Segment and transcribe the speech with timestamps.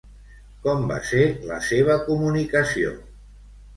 [0.63, 1.21] Com va ser
[1.51, 2.95] la seva comunicació?